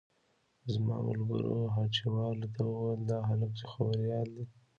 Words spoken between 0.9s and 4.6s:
ملګرو هټيوالو ته وويل دا هلک خبريال دی.